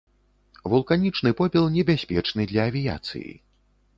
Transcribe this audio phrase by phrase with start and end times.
[0.71, 3.31] Вулканічны попел небяспечны для авіяцыі.